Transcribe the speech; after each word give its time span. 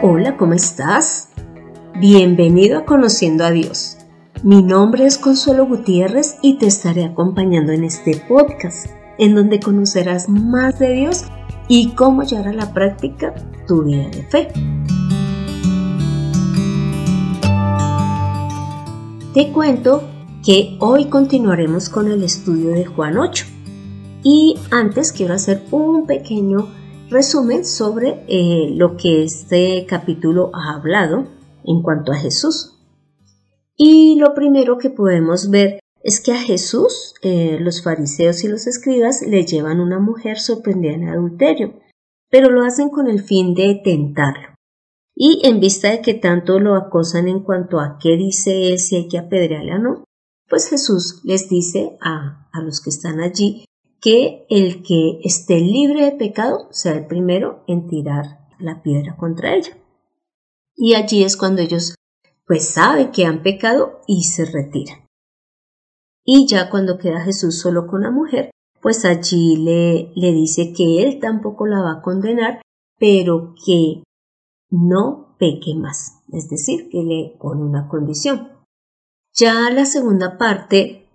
Hola, 0.00 0.36
¿cómo 0.36 0.52
estás? 0.52 1.30
Bienvenido 1.98 2.78
a 2.78 2.84
Conociendo 2.84 3.44
a 3.44 3.50
Dios. 3.50 3.96
Mi 4.44 4.62
nombre 4.62 5.04
es 5.04 5.18
Consuelo 5.18 5.66
Gutiérrez 5.66 6.36
y 6.40 6.56
te 6.56 6.66
estaré 6.66 7.04
acompañando 7.04 7.72
en 7.72 7.82
este 7.82 8.16
podcast, 8.28 8.86
en 9.18 9.34
donde 9.34 9.58
conocerás 9.58 10.28
más 10.28 10.78
de 10.78 10.92
Dios 10.92 11.24
y 11.66 11.96
cómo 11.96 12.22
llevar 12.22 12.46
a 12.46 12.52
la 12.52 12.72
práctica 12.72 13.34
tu 13.66 13.82
vida 13.82 14.08
de 14.08 14.22
fe. 14.22 14.48
Te 19.34 19.50
cuento 19.50 20.04
que 20.44 20.76
hoy 20.78 21.06
continuaremos 21.06 21.88
con 21.88 22.06
el 22.06 22.22
estudio 22.22 22.70
de 22.70 22.86
Juan 22.86 23.18
8 23.18 23.46
y 24.22 24.60
antes 24.70 25.12
quiero 25.12 25.34
hacer 25.34 25.64
un 25.72 26.06
pequeño 26.06 26.77
resumen 27.10 27.64
sobre 27.64 28.24
eh, 28.28 28.70
lo 28.74 28.96
que 28.96 29.24
este 29.24 29.86
capítulo 29.86 30.50
ha 30.54 30.74
hablado 30.74 31.26
en 31.64 31.82
cuanto 31.82 32.12
a 32.12 32.16
Jesús. 32.16 32.74
Y 33.76 34.16
lo 34.18 34.34
primero 34.34 34.78
que 34.78 34.90
podemos 34.90 35.50
ver 35.50 35.80
es 36.02 36.20
que 36.20 36.32
a 36.32 36.40
Jesús 36.40 37.14
eh, 37.22 37.58
los 37.60 37.82
fariseos 37.82 38.44
y 38.44 38.48
los 38.48 38.66
escribas 38.66 39.22
le 39.22 39.44
llevan 39.44 39.80
una 39.80 39.98
mujer 39.98 40.38
sorprendida 40.38 40.94
en 40.94 41.08
adulterio, 41.08 41.74
pero 42.30 42.50
lo 42.50 42.64
hacen 42.64 42.90
con 42.90 43.08
el 43.08 43.22
fin 43.22 43.54
de 43.54 43.80
tentarlo. 43.82 44.48
Y 45.14 45.40
en 45.44 45.60
vista 45.60 45.90
de 45.90 46.00
que 46.00 46.14
tanto 46.14 46.60
lo 46.60 46.76
acosan 46.76 47.26
en 47.26 47.40
cuanto 47.40 47.80
a 47.80 47.98
qué 48.00 48.16
dice 48.16 48.68
él, 48.68 48.78
si 48.78 48.96
hay 48.96 49.08
que 49.08 49.18
apedrearle 49.18 49.74
o 49.74 49.78
no, 49.78 50.04
pues 50.48 50.68
Jesús 50.68 51.20
les 51.24 51.48
dice 51.48 51.96
a, 52.00 52.48
a 52.52 52.62
los 52.62 52.80
que 52.80 52.90
están 52.90 53.20
allí 53.20 53.64
que 54.00 54.46
el 54.48 54.82
que 54.82 55.20
esté 55.24 55.60
libre 55.60 56.04
de 56.04 56.12
pecado 56.12 56.68
sea 56.70 56.92
el 56.92 57.06
primero 57.06 57.64
en 57.66 57.88
tirar 57.88 58.48
la 58.58 58.82
piedra 58.82 59.16
contra 59.16 59.54
ella. 59.54 59.76
Y 60.76 60.94
allí 60.94 61.24
es 61.24 61.36
cuando 61.36 61.62
ellos 61.62 61.94
pues 62.46 62.68
saben 62.68 63.10
que 63.10 63.26
han 63.26 63.42
pecado 63.42 64.00
y 64.06 64.24
se 64.24 64.44
retiran. 64.44 65.06
Y 66.24 66.46
ya 66.46 66.70
cuando 66.70 66.98
queda 66.98 67.20
Jesús 67.20 67.58
solo 67.58 67.86
con 67.86 68.02
la 68.02 68.10
mujer, 68.10 68.50
pues 68.80 69.04
allí 69.04 69.56
le, 69.56 70.12
le 70.14 70.32
dice 70.32 70.72
que 70.72 71.02
él 71.02 71.20
tampoco 71.20 71.66
la 71.66 71.80
va 71.82 71.92
a 71.94 72.02
condenar, 72.02 72.62
pero 72.98 73.54
que 73.66 74.02
no 74.70 75.36
peque 75.38 75.74
más, 75.74 76.22
es 76.32 76.48
decir, 76.48 76.88
que 76.90 77.02
le 77.02 77.36
pone 77.38 77.62
una 77.62 77.88
condición. 77.88 78.52
Ya 79.34 79.70
la 79.70 79.84
segunda 79.84 80.38
parte 80.38 81.07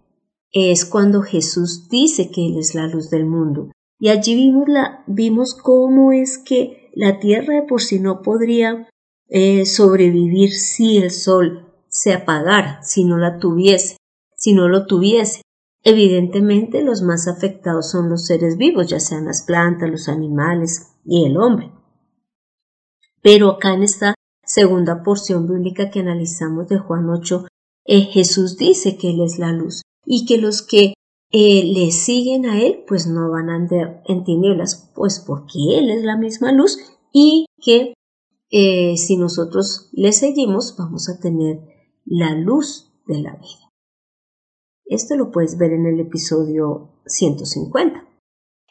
es 0.54 0.86
cuando 0.86 1.24
Jesús 1.24 1.90
dice 1.90 2.30
que 2.30 2.46
Él 2.46 2.60
es 2.60 2.76
la 2.76 2.88
luz 2.88 3.10
del 3.10 3.26
mundo. 3.26 3.72
Y 4.00 4.10
allí 4.10 4.36
vimos, 4.36 4.68
la, 4.68 5.04
vimos 5.08 5.56
cómo 5.56 6.12
es 6.12 6.38
que 6.38 6.92
la 6.94 7.20
tierra 7.20 7.56
de 7.56 7.64
por 7.64 7.82
sí 7.82 8.00
no 8.00 8.22
podría 8.22 8.88
eh, 9.30 9.66
sobrevivir 9.66 10.52
si 10.54 10.98
el 10.98 11.10
sol 11.10 11.74
se 11.88 12.14
apagara, 12.14 12.84
si 12.84 13.04
no 13.04 13.18
la 13.18 13.40
tuviese, 13.40 13.98
si 14.36 14.54
no 14.54 14.68
lo 14.68 14.86
tuviese. 14.86 15.42
Evidentemente 15.82 16.84
los 16.84 17.02
más 17.02 17.28
afectados 17.28 17.90
son 17.90 18.10
los 18.10 18.28
seres 18.28 18.58
vivos, 18.58 18.88
ya 18.88 19.00
sean 19.00 19.26
las 19.26 19.42
plantas, 19.42 19.90
los 19.90 20.08
animales 20.08 20.94
y 21.04 21.26
el 21.26 21.38
hombre. 21.38 21.72
Pero 23.22 23.52
acá 23.52 23.74
en 23.74 23.84
esta 23.84 24.14
segunda 24.46 25.02
porción 25.02 25.48
bíblica 25.48 25.90
que 25.90 26.02
analizamos 26.02 26.68
de 26.68 26.78
Juan 26.78 27.10
8, 27.10 27.48
eh, 27.86 28.02
Jesús 28.02 28.58
dice 28.58 28.98
que 28.98 29.10
Él 29.10 29.22
es 29.22 29.40
la 29.40 29.52
luz 29.52 29.82
y 30.06 30.26
que 30.26 30.38
los 30.38 30.62
que 30.62 30.94
eh, 31.32 31.64
le 31.64 31.92
siguen 31.92 32.46
a 32.46 32.62
Él 32.62 32.84
pues 32.88 33.08
no 33.08 33.32
van 33.32 33.50
a 33.50 33.56
andar 33.56 34.04
en 34.08 34.24
tinieblas, 34.24 34.92
pues 34.96 35.20
porque 35.20 35.60
Él 35.78 35.90
es 35.90 36.04
la 36.04 36.18
misma 36.18 36.52
luz 36.52 36.78
y 37.12 37.46
que 37.60 37.94
eh, 38.52 38.98
si 38.98 39.18
nosotros 39.18 39.90
le 39.94 40.12
seguimos 40.12 40.76
vamos 40.78 41.10
a 41.10 41.20
tener 41.20 41.60
la 42.06 42.36
luz 42.36 42.92
de 43.08 43.20
la 43.20 43.36
vida. 43.36 43.72
Esto 44.86 45.16
lo 45.16 45.32
puedes 45.32 45.58
ver 45.58 45.72
en 45.72 45.86
el 45.86 46.00
episodio 46.00 47.02
150. 47.06 48.08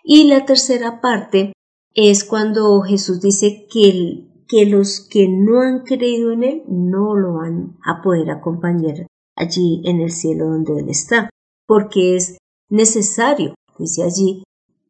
Y 0.04 0.24
la 0.24 0.44
tercera 0.44 1.00
parte 1.00 1.52
es 1.94 2.24
cuando 2.24 2.80
Jesús 2.82 3.20
dice 3.20 3.66
que, 3.70 4.44
que 4.48 4.66
los 4.66 5.00
que 5.00 5.28
no 5.28 5.60
han 5.60 5.80
creído 5.80 6.32
en 6.32 6.44
Él 6.44 6.62
no 6.68 7.16
lo 7.16 7.34
van 7.34 7.78
a 7.84 8.02
poder 8.02 8.30
acompañar 8.30 9.06
allí 9.36 9.82
en 9.84 10.00
el 10.00 10.10
cielo 10.10 10.46
donde 10.46 10.80
Él 10.80 10.88
está, 10.88 11.30
porque 11.66 12.16
es 12.16 12.38
necesario, 12.68 13.54
dice 13.78 14.02
allí, 14.02 14.44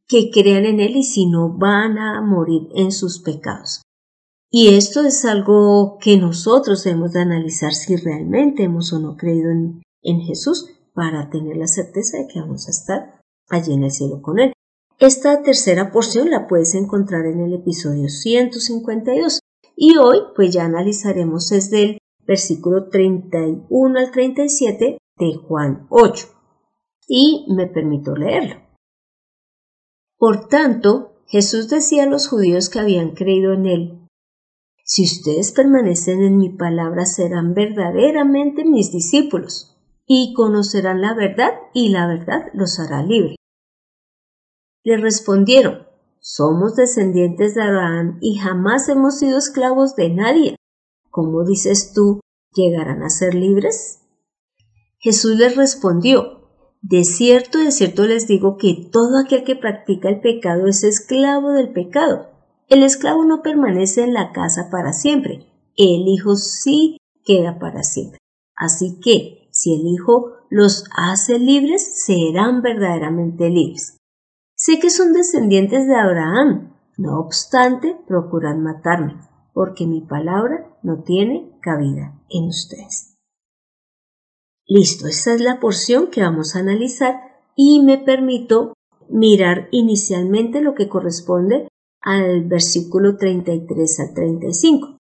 que 0.07 0.31
crean 0.31 0.65
en 0.65 0.81
Él 0.81 0.97
y 0.97 1.05
si 1.05 1.27
no 1.27 1.57
van 1.57 1.99
a 1.99 2.21
morir 2.21 2.69
en 2.75 2.93
sus 2.93 3.21
pecados. 3.21 3.83
Y 4.51 4.75
esto 4.75 5.01
es 5.01 5.25
algo 5.25 5.97
que 5.99 6.19
nosotros 6.19 6.85
debemos 6.85 7.13
de 7.13 7.21
analizar 7.21 7.73
si 7.73 7.97
realmente 7.97 8.65
hemos 8.65 8.93
o 8.93 8.99
no 8.99 9.17
creído 9.17 9.51
en, 9.51 9.83
en 10.03 10.21
Jesús 10.21 10.69
para 10.93 11.31
tener 11.31 11.57
la 11.57 11.67
certeza 11.67 12.19
de 12.19 12.27
que 12.27 12.41
vamos 12.41 12.69
a 12.69 12.71
estar 12.71 13.21
allí 13.49 13.73
en 13.73 13.85
el 13.85 13.91
cielo 13.91 14.21
con 14.21 14.39
Él. 14.39 14.53
Esta 14.99 15.43
tercera 15.43 15.91
porción 15.91 16.31
la 16.31 16.47
puedes 16.47 16.75
encontrar 16.75 17.27
en 17.27 17.41
el 17.41 17.55
episodio 17.55 18.09
152 18.09 19.41
y 19.75 19.97
hoy 19.97 20.19
pues 20.37 20.53
ya 20.53 20.65
analizaremos 20.65 21.49
desde 21.49 21.99
versículo 22.27 22.89
31 22.89 23.99
al 23.99 24.11
37 24.11 24.99
de 25.17 25.35
Juan 25.37 25.87
8. 25.91 26.29
Y 27.09 27.47
me 27.55 27.67
permito 27.67 28.15
leerlo. 28.15 28.57
Por 30.17 30.47
tanto, 30.49 31.25
Jesús 31.27 31.69
decía 31.69 32.05
a 32.05 32.07
los 32.07 32.29
judíos 32.29 32.69
que 32.69 32.79
habían 32.79 33.13
creído 33.13 33.53
en 33.53 33.67
él, 33.67 34.09
Si 34.85 35.05
ustedes 35.05 35.53
permanecen 35.53 36.23
en 36.23 36.37
mi 36.37 36.51
palabra 36.51 37.07
serán 37.07 37.55
verdaderamente 37.55 38.65
mis 38.65 38.93
discípulos, 38.93 39.77
y 40.07 40.35
conocerán 40.35 41.01
la 41.01 41.15
verdad, 41.15 41.53
y 41.73 41.89
la 41.89 42.07
verdad 42.07 42.51
los 42.53 42.79
hará 42.79 43.03
libre. 43.03 43.37
Le 44.85 44.97
respondieron, 44.97 45.87
Somos 46.21 46.77
descendientes 46.77 47.55
de 47.55 47.63
Abraham 47.63 48.19
y 48.21 48.37
jamás 48.39 48.89
hemos 48.89 49.19
sido 49.19 49.39
esclavos 49.39 49.97
de 49.97 50.11
nadie. 50.11 50.57
¿Cómo 51.13 51.45
dices 51.45 51.93
tú, 51.93 52.21
llegarán 52.55 53.03
a 53.03 53.11
ser 53.11 53.35
libres? 53.35 54.01
Jesús 54.99 55.37
les 55.37 55.57
respondió, 55.57 56.49
de 56.81 57.05
cierto, 57.05 57.59
de 57.59 57.71
cierto 57.71 58.07
les 58.07 58.27
digo 58.27 58.57
que 58.57 58.89
todo 58.91 59.19
aquel 59.19 59.45
que 59.45 59.55
practica 59.55 60.09
el 60.09 60.21
pecado 60.21 60.67
es 60.67 60.83
esclavo 60.83 61.53
del 61.53 61.73
pecado. 61.73 62.31
El 62.69 62.83
esclavo 62.83 63.25
no 63.25 63.43
permanece 63.43 64.03
en 64.03 64.15
la 64.15 64.33
casa 64.33 64.69
para 64.71 64.93
siempre, 64.93 65.47
el 65.77 66.09
Hijo 66.09 66.35
sí 66.35 66.97
queda 67.25 67.59
para 67.59 67.85
siempre. 67.85 68.19
Así 68.57 68.99
que, 69.01 69.49
si 69.53 69.75
el 69.75 69.87
Hijo 69.87 70.33
los 70.49 70.85
hace 70.97 71.39
libres, 71.39 72.05
serán 72.05 72.63
verdaderamente 72.63 73.51
libres. 73.51 73.99
Sé 74.55 74.79
que 74.79 74.91
son 74.91 75.13
descendientes 75.13 75.87
de 75.87 75.97
Abraham, 75.97 76.75
no 76.97 77.19
obstante, 77.19 77.99
procuran 78.07 78.63
matarme 78.63 79.32
porque 79.53 79.87
mi 79.87 80.01
palabra 80.01 80.77
no 80.83 81.03
tiene 81.03 81.51
cabida 81.61 82.21
en 82.29 82.45
ustedes. 82.45 83.17
Listo, 84.67 85.07
esta 85.07 85.35
es 85.35 85.41
la 85.41 85.61
porción 85.61 86.09
que 86.09 86.23
vamos 86.23 86.55
a 86.55 86.61
analizar 86.61 87.21
y 87.57 87.83
me 87.83 87.99
permito 87.99 88.75
mirar 89.09 89.69
inicialmente 89.71 90.61
lo 90.61 90.75
que 90.75 90.89
corresponde 90.89 91.69
al 92.01 92.45
versículo 92.45 93.17
33 93.17 94.01
al 94.01 94.15
35. 94.15 94.97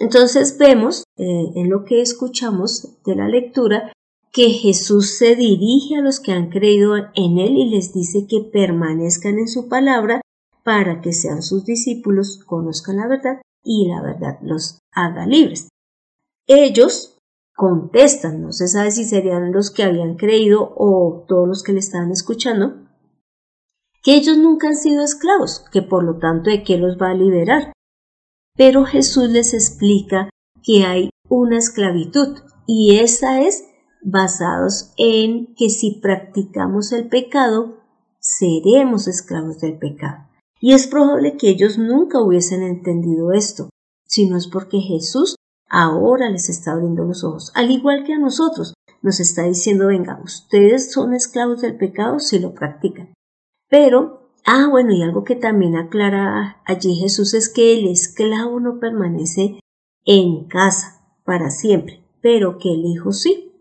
Entonces 0.00 0.58
vemos 0.58 1.04
eh, 1.16 1.52
en 1.54 1.70
lo 1.70 1.84
que 1.84 2.02
escuchamos 2.02 3.02
de 3.04 3.16
la 3.16 3.28
lectura 3.28 3.92
que 4.32 4.50
Jesús 4.50 5.16
se 5.16 5.36
dirige 5.36 5.96
a 5.96 6.00
los 6.00 6.18
que 6.18 6.32
han 6.32 6.50
creído 6.50 6.96
en 6.96 7.38
Él 7.38 7.56
y 7.56 7.70
les 7.70 7.94
dice 7.94 8.26
que 8.28 8.40
permanezcan 8.40 9.38
en 9.38 9.46
su 9.46 9.68
palabra 9.68 10.20
para 10.64 11.00
que 11.00 11.12
sean 11.12 11.42
sus 11.42 11.64
discípulos, 11.64 12.40
conozcan 12.44 12.96
la 12.96 13.06
verdad 13.06 13.40
y 13.64 13.88
la 13.88 14.02
verdad 14.02 14.38
los 14.42 14.78
haga 14.92 15.26
libres. 15.26 15.68
Ellos 16.46 17.18
contestan, 17.56 18.42
no 18.42 18.52
se 18.52 18.68
sabe 18.68 18.90
si 18.90 19.04
serían 19.04 19.52
los 19.52 19.70
que 19.70 19.82
habían 19.82 20.16
creído 20.16 20.74
o 20.76 21.24
todos 21.26 21.48
los 21.48 21.62
que 21.62 21.72
le 21.72 21.78
estaban 21.78 22.10
escuchando, 22.10 22.84
que 24.02 24.14
ellos 24.14 24.36
nunca 24.36 24.68
han 24.68 24.76
sido 24.76 25.02
esclavos, 25.02 25.64
que 25.72 25.80
por 25.80 26.04
lo 26.04 26.18
tanto 26.18 26.50
de 26.50 26.62
qué 26.62 26.76
los 26.76 26.98
va 26.98 27.10
a 27.10 27.14
liberar. 27.14 27.72
Pero 28.54 28.84
Jesús 28.84 29.30
les 29.30 29.54
explica 29.54 30.28
que 30.62 30.84
hay 30.84 31.10
una 31.28 31.58
esclavitud 31.58 32.38
y 32.66 32.98
esa 32.98 33.40
es 33.40 33.64
basados 34.02 34.92
en 34.98 35.54
que 35.54 35.70
si 35.70 36.00
practicamos 36.02 36.92
el 36.92 37.08
pecado, 37.08 37.78
seremos 38.20 39.08
esclavos 39.08 39.58
del 39.60 39.78
pecado. 39.78 40.28
Y 40.64 40.72
es 40.72 40.86
probable 40.86 41.36
que 41.36 41.50
ellos 41.50 41.76
nunca 41.76 42.22
hubiesen 42.22 42.62
entendido 42.62 43.34
esto, 43.34 43.68
si 44.06 44.26
no 44.26 44.38
es 44.38 44.48
porque 44.48 44.80
Jesús 44.80 45.36
ahora 45.68 46.30
les 46.30 46.48
está 46.48 46.72
abriendo 46.72 47.04
los 47.04 47.22
ojos, 47.22 47.52
al 47.54 47.70
igual 47.70 48.02
que 48.04 48.14
a 48.14 48.18
nosotros. 48.18 48.72
Nos 49.02 49.20
está 49.20 49.42
diciendo, 49.42 49.88
venga, 49.88 50.18
ustedes 50.24 50.90
son 50.90 51.12
esclavos 51.12 51.60
del 51.60 51.76
pecado 51.76 52.18
si 52.18 52.38
lo 52.38 52.54
practican. 52.54 53.12
Pero, 53.68 54.30
ah, 54.46 54.66
bueno, 54.70 54.94
y 54.94 55.02
algo 55.02 55.22
que 55.22 55.36
también 55.36 55.76
aclara 55.76 56.62
allí 56.64 56.94
Jesús 56.94 57.34
es 57.34 57.50
que 57.50 57.78
el 57.78 57.86
esclavo 57.86 58.58
no 58.58 58.80
permanece 58.80 59.60
en 60.06 60.46
casa 60.46 61.06
para 61.26 61.50
siempre, 61.50 62.02
pero 62.22 62.56
que 62.56 62.72
el 62.72 62.86
Hijo 62.86 63.12
sí. 63.12 63.52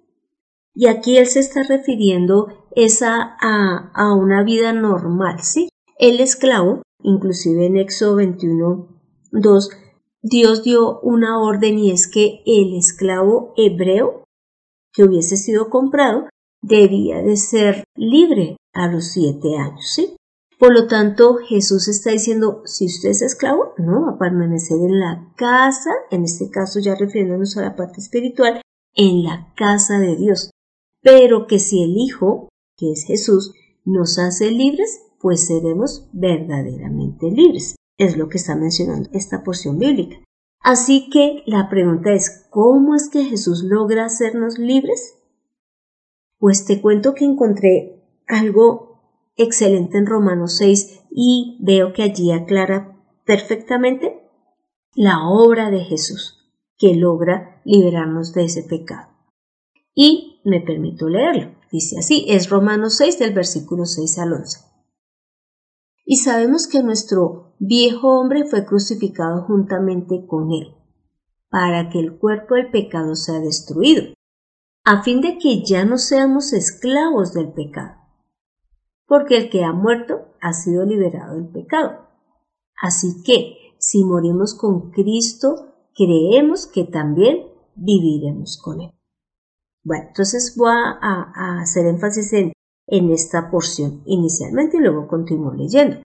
Y 0.73 0.87
aquí 0.87 1.17
él 1.17 1.27
se 1.27 1.41
está 1.41 1.63
refiriendo 1.63 2.47
esa 2.77 3.35
a, 3.41 3.91
a 3.93 4.13
una 4.13 4.41
vida 4.43 4.71
normal, 4.71 5.41
¿sí? 5.41 5.67
El 5.99 6.21
esclavo, 6.21 6.81
inclusive 7.03 7.65
en 7.65 7.77
Éxodo 7.77 8.15
21, 8.15 8.87
2, 9.31 9.69
Dios 10.21 10.63
dio 10.63 10.99
una 11.01 11.41
orden 11.41 11.77
y 11.77 11.91
es 11.91 12.07
que 12.07 12.41
el 12.45 12.75
esclavo 12.75 13.53
hebreo 13.57 14.23
que 14.93 15.03
hubiese 15.03 15.37
sido 15.37 15.69
comprado 15.69 16.29
debía 16.61 17.21
de 17.21 17.35
ser 17.35 17.83
libre 17.95 18.55
a 18.73 18.87
los 18.87 19.05
siete 19.11 19.57
años, 19.57 19.85
¿sí? 19.93 20.15
Por 20.57 20.73
lo 20.73 20.87
tanto, 20.87 21.39
Jesús 21.45 21.89
está 21.89 22.11
diciendo, 22.11 22.61
si 22.65 22.85
usted 22.85 23.09
es 23.09 23.21
esclavo, 23.21 23.73
no 23.77 24.03
va 24.03 24.11
a 24.11 24.17
permanecer 24.17 24.77
en 24.77 24.99
la 24.99 25.33
casa, 25.35 25.89
en 26.09 26.23
este 26.23 26.49
caso 26.49 26.79
ya 26.79 26.95
refiriéndonos 26.95 27.57
a 27.57 27.63
la 27.63 27.75
parte 27.75 27.99
espiritual, 27.99 28.61
en 28.95 29.23
la 29.23 29.51
casa 29.57 29.99
de 29.99 30.15
Dios. 30.15 30.51
Pero 31.01 31.47
que 31.47 31.59
si 31.59 31.83
el 31.83 31.97
Hijo, 31.97 32.47
que 32.77 32.93
es 32.93 33.03
Jesús, 33.03 33.53
nos 33.83 34.17
hace 34.19 34.51
libres, 34.51 35.01
pues 35.23 35.47
seremos 35.47 36.09
verdaderamente 36.11 37.31
libres. 37.31 37.77
Es 37.97 38.17
lo 38.17 38.27
que 38.27 38.37
está 38.37 38.57
mencionando 38.57 39.09
esta 39.13 39.41
porción 39.41 39.79
bíblica. 39.79 40.17
Así 40.59 41.09
que 41.09 41.43
la 41.45 41.69
pregunta 41.69 42.11
es, 42.11 42.45
¿cómo 42.49 42.93
es 42.93 43.09
que 43.09 43.23
Jesús 43.23 43.63
logra 43.63 44.03
hacernos 44.03 44.59
libres? 44.59 45.17
Pues 46.39 46.65
te 46.65 46.81
cuento 46.81 47.13
que 47.13 47.23
encontré 47.23 48.03
algo 48.27 48.99
excelente 49.37 49.97
en 49.97 50.07
Romanos 50.07 50.57
6 50.57 51.05
y 51.09 51.57
veo 51.61 51.93
que 51.93 52.03
allí 52.03 52.33
aclara 52.33 53.01
perfectamente 53.23 54.29
la 54.93 55.29
obra 55.29 55.71
de 55.71 55.85
Jesús 55.85 56.51
que 56.77 56.95
logra 56.95 57.61
liberarnos 57.63 58.33
de 58.33 58.43
ese 58.43 58.63
pecado. 58.63 59.07
Y 59.95 60.41
me 60.43 60.59
permito 60.59 61.07
leerlo. 61.07 61.55
Dice 61.71 61.97
así, 61.97 62.25
es 62.27 62.49
Romanos 62.49 62.97
6 62.97 63.19
del 63.19 63.33
versículo 63.33 63.85
6 63.85 64.19
al 64.19 64.33
11. 64.33 64.72
Y 66.05 66.17
sabemos 66.17 66.67
que 66.67 66.83
nuestro 66.83 67.55
viejo 67.59 68.19
hombre 68.19 68.45
fue 68.45 68.65
crucificado 68.65 69.43
juntamente 69.43 70.25
con 70.27 70.51
él, 70.51 70.75
para 71.49 71.89
que 71.89 71.99
el 71.99 72.17
cuerpo 72.17 72.55
del 72.55 72.71
pecado 72.71 73.15
sea 73.15 73.39
destruido, 73.39 74.13
a 74.83 75.01
fin 75.03 75.21
de 75.21 75.37
que 75.37 75.63
ya 75.63 75.85
no 75.85 75.97
seamos 75.97 76.51
esclavos 76.51 77.33
del 77.33 77.53
pecado, 77.53 77.95
porque 79.05 79.37
el 79.37 79.49
que 79.49 79.63
ha 79.63 79.71
muerto 79.71 80.33
ha 80.41 80.53
sido 80.53 80.85
liberado 80.85 81.35
del 81.35 81.47
pecado. 81.47 82.09
Así 82.81 83.23
que, 83.23 83.55
si 83.79 84.03
morimos 84.03 84.55
con 84.55 84.91
Cristo, 84.91 85.73
creemos 85.95 86.67
que 86.67 86.83
también 86.83 87.47
viviremos 87.75 88.59
con 88.61 88.81
Él. 88.81 88.91
Bueno, 89.83 90.05
entonces 90.07 90.55
voy 90.57 90.71
a, 90.71 91.61
hacer 91.61 91.85
énfasis 91.85 92.31
en, 92.33 92.52
en 92.87 93.11
esta 93.11 93.49
porción 93.49 94.01
inicialmente 94.05 94.77
y 94.77 94.81
luego 94.81 95.07
continúo 95.07 95.53
leyendo. 95.53 95.97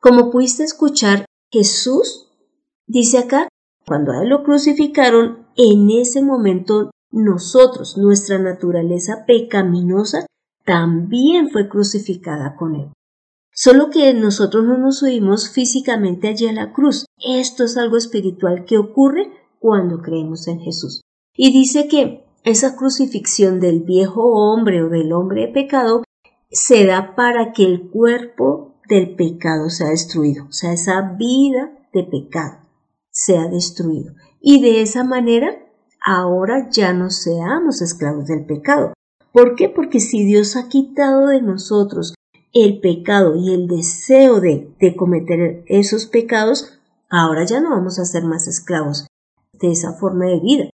Como 0.00 0.30
pudiste 0.30 0.64
escuchar, 0.64 1.24
Jesús 1.50 2.28
dice 2.86 3.18
acá, 3.18 3.48
cuando 3.86 4.12
él 4.12 4.28
lo 4.28 4.42
crucificaron, 4.42 5.46
en 5.56 5.90
ese 5.90 6.22
momento 6.22 6.90
nosotros, 7.10 7.98
nuestra 7.98 8.38
naturaleza 8.38 9.24
pecaminosa, 9.26 10.26
también 10.64 11.50
fue 11.50 11.68
crucificada 11.68 12.56
con 12.56 12.76
él. 12.76 12.92
Solo 13.54 13.90
que 13.90 14.14
nosotros 14.14 14.64
no 14.64 14.78
nos 14.78 14.98
subimos 14.98 15.50
físicamente 15.50 16.28
allí 16.28 16.46
a 16.46 16.52
la 16.52 16.72
cruz. 16.72 17.04
Esto 17.18 17.64
es 17.64 17.76
algo 17.76 17.98
espiritual 17.98 18.64
que 18.64 18.78
ocurre 18.78 19.30
cuando 19.58 20.00
creemos 20.00 20.48
en 20.48 20.60
Jesús. 20.60 21.02
Y 21.36 21.52
dice 21.52 21.86
que 21.86 22.24
esa 22.44 22.76
crucifixión 22.76 23.60
del 23.60 23.80
viejo 23.80 24.22
hombre 24.22 24.82
o 24.82 24.88
del 24.88 25.12
hombre 25.12 25.42
de 25.42 25.52
pecado 25.52 26.02
se 26.52 26.86
da 26.86 27.14
para 27.14 27.52
que 27.52 27.64
el 27.64 27.88
cuerpo 27.90 28.74
del 28.88 29.14
pecado 29.16 29.70
sea 29.70 29.88
destruido, 29.88 30.46
o 30.46 30.52
sea, 30.52 30.72
esa 30.72 31.00
vida 31.18 31.72
de 31.92 32.04
pecado 32.04 32.58
sea 33.10 33.48
destruido. 33.48 34.14
Y 34.40 34.60
de 34.60 34.82
esa 34.82 35.04
manera, 35.04 35.56
ahora 36.00 36.68
ya 36.70 36.92
no 36.92 37.10
seamos 37.10 37.80
esclavos 37.80 38.26
del 38.26 38.44
pecado. 38.44 38.92
¿Por 39.32 39.54
qué? 39.54 39.68
Porque 39.68 40.00
si 40.00 40.24
Dios 40.24 40.56
ha 40.56 40.68
quitado 40.68 41.28
de 41.28 41.40
nosotros 41.40 42.14
el 42.52 42.80
pecado 42.80 43.36
y 43.36 43.54
el 43.54 43.66
deseo 43.66 44.40
de, 44.40 44.74
de 44.78 44.94
cometer 44.96 45.64
esos 45.66 46.06
pecados, 46.06 46.78
ahora 47.08 47.44
ya 47.44 47.60
no 47.60 47.70
vamos 47.70 47.98
a 47.98 48.04
ser 48.04 48.24
más 48.24 48.46
esclavos 48.46 49.06
de 49.52 49.70
esa 49.70 49.94
forma 49.94 50.26
de 50.26 50.40
vida. 50.40 50.70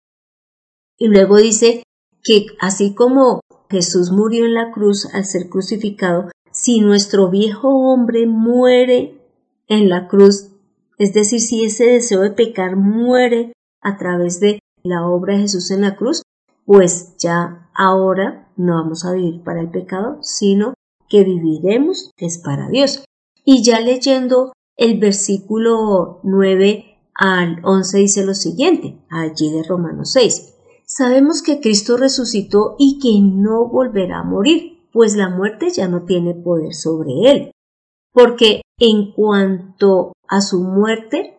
Y 0.98 1.08
luego 1.08 1.38
dice 1.38 1.84
que 2.24 2.48
así 2.60 2.96
como 2.96 3.42
Jesús 3.70 4.12
murió 4.12 4.46
en 4.46 4.54
la 4.54 4.72
cruz 4.72 5.08
al 5.14 5.26
ser 5.26 5.50
crucificado, 5.50 6.30
si 6.52 6.80
nuestro 6.80 7.30
viejo 7.30 7.70
hombre 7.70 8.26
muere 8.26 9.22
en 9.68 9.90
la 9.90 10.08
cruz, 10.08 10.50
es 10.98 11.14
decir, 11.14 11.42
si 11.42 11.66
ese 11.66 11.86
deseo 11.86 12.22
de 12.22 12.32
pecar 12.32 12.76
muere 12.76 13.54
a 13.82 13.98
través 13.98 14.40
de 14.40 14.60
la 14.84 15.06
obra 15.08 15.36
de 15.36 15.42
Jesús 15.42 15.70
en 15.72 15.82
la 15.82 15.96
cruz, 15.96 16.24
pues 16.66 17.16
ya 17.18 17.70
ahora 17.76 18.50
no 18.56 18.74
vamos 18.74 19.06
a 19.06 19.14
vivir 19.14 19.44
para 19.44 19.62
el 19.62 19.70
pecado, 19.70 20.18
sino 20.22 20.74
que 21.10 21.24
viviremos 21.24 22.12
es 22.18 22.40
para 22.40 22.70
Dios. 22.70 23.04
Y 23.46 23.64
ya 23.64 23.80
leyendo 23.80 24.54
el 24.76 25.00
versículo 25.00 26.20
9 26.24 27.00
al 27.14 27.60
11 27.64 27.98
dice 27.98 28.26
lo 28.26 28.34
siguiente, 28.34 28.98
allí 29.10 29.52
de 29.52 29.64
Romanos 29.64 30.12
6 30.14 30.57
sabemos 30.88 31.44
que 31.44 31.60
Cristo 31.60 31.98
resucitó 31.98 32.76
y 32.80 32.98
que 33.00 33.22
no 33.22 33.68
volverá 33.68 34.20
a 34.20 34.24
morir, 34.24 34.88
pues 34.92 35.16
la 35.16 35.30
muerte 35.30 35.70
ya 35.70 35.88
no 35.88 36.06
tiene 36.06 36.34
poder 36.34 36.74
sobre 36.74 37.12
él. 37.30 37.52
Porque 38.14 38.62
en 38.80 39.12
cuanto 39.12 40.14
a 40.28 40.42
su 40.42 40.64
muerte, 40.64 41.38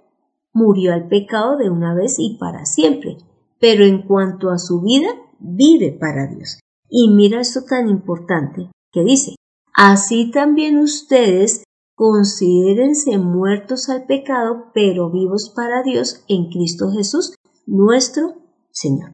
murió 0.53 0.93
al 0.93 1.09
pecado 1.09 1.57
de 1.57 1.71
una 1.71 1.95
vez 1.95 2.19
y 2.19 2.37
para 2.39 2.67
siempre, 2.67 3.17
pero 3.59 3.85
en 3.85 4.03
cuanto 4.03 4.51
a 4.51 4.59
su 4.59 4.81
vida, 4.83 5.09
vive 5.39 5.93
para 5.93 6.27
Dios. 6.27 6.61
Y 6.89 7.11
mira 7.11 7.41
esto 7.41 7.65
tan 7.65 7.89
importante 7.89 8.71
que 8.93 9.03
dice, 9.03 9.35
así 9.75 10.31
también 10.31 10.79
ustedes 10.79 11.65
considérense 11.95 13.19
muertos 13.19 13.89
al 13.89 14.07
pecado, 14.07 14.67
pero 14.73 15.11
vivos 15.11 15.53
para 15.55 15.83
Dios 15.83 16.25
en 16.29 16.49
Cristo 16.49 16.91
Jesús, 16.93 17.35
nuestro 17.67 18.37
Señor. 18.71 19.13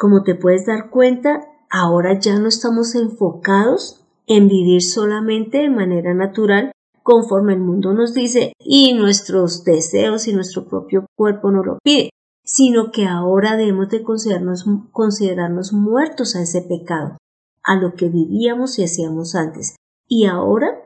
Como 0.00 0.22
te 0.22 0.34
puedes 0.34 0.64
dar 0.64 0.88
cuenta, 0.88 1.42
ahora 1.68 2.18
ya 2.18 2.38
no 2.38 2.48
estamos 2.48 2.94
enfocados 2.94 4.02
en 4.26 4.48
vivir 4.48 4.82
solamente 4.82 5.58
de 5.58 5.68
manera 5.68 6.14
natural 6.14 6.72
conforme 7.02 7.52
el 7.52 7.60
mundo 7.60 7.92
nos 7.92 8.14
dice 8.14 8.54
y 8.58 8.94
nuestros 8.94 9.62
deseos 9.62 10.26
y 10.26 10.32
nuestro 10.32 10.66
propio 10.66 11.04
cuerpo 11.14 11.50
nos 11.50 11.66
lo 11.66 11.78
pide, 11.84 12.08
sino 12.42 12.92
que 12.92 13.04
ahora 13.04 13.58
debemos 13.58 13.90
de 13.90 14.02
considerarnos, 14.02 14.64
considerarnos 14.90 15.74
muertos 15.74 16.34
a 16.34 16.40
ese 16.40 16.62
pecado, 16.62 17.18
a 17.62 17.76
lo 17.76 17.92
que 17.92 18.08
vivíamos 18.08 18.78
y 18.78 18.84
hacíamos 18.84 19.34
antes, 19.34 19.76
y 20.08 20.24
ahora 20.24 20.82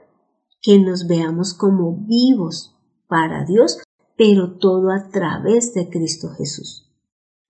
que 0.60 0.80
nos 0.80 1.06
veamos 1.06 1.54
como 1.54 2.04
vivos 2.04 2.74
para 3.06 3.44
Dios, 3.44 3.80
pero 4.16 4.58
todo 4.58 4.90
a 4.90 5.08
través 5.10 5.72
de 5.72 5.88
Cristo 5.88 6.30
Jesús. 6.30 6.83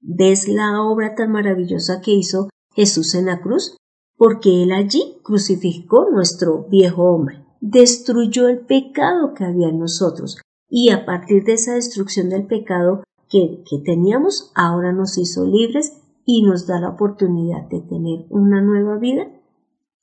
¿Ves 0.06 0.48
la 0.48 0.82
obra 0.82 1.14
tan 1.14 1.32
maravillosa 1.32 2.02
que 2.02 2.10
hizo 2.10 2.50
Jesús 2.74 3.14
en 3.14 3.24
la 3.24 3.40
cruz? 3.40 3.78
Porque 4.18 4.62
Él 4.62 4.72
allí 4.72 5.16
crucificó 5.22 6.10
nuestro 6.10 6.64
viejo 6.68 7.04
hombre, 7.04 7.42
destruyó 7.62 8.48
el 8.48 8.60
pecado 8.60 9.32
que 9.32 9.44
había 9.44 9.68
en 9.68 9.78
nosotros 9.78 10.36
y 10.68 10.90
a 10.90 11.06
partir 11.06 11.44
de 11.44 11.54
esa 11.54 11.74
destrucción 11.74 12.28
del 12.28 12.46
pecado 12.46 13.02
que, 13.30 13.64
que 13.68 13.78
teníamos, 13.78 14.52
ahora 14.54 14.92
nos 14.92 15.16
hizo 15.16 15.46
libres 15.46 16.02
y 16.26 16.42
nos 16.42 16.66
da 16.66 16.80
la 16.80 16.90
oportunidad 16.90 17.62
de 17.70 17.80
tener 17.80 18.26
una 18.28 18.60
nueva 18.60 18.98
vida, 18.98 19.26